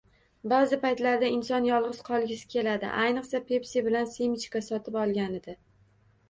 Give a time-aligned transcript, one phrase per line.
[0.51, 2.87] Ba'zi paytlarda inson yolg'iz qolgisi keladi.
[3.03, 5.57] Ayniqsa, Pepsi bilan semechka sotib olganida...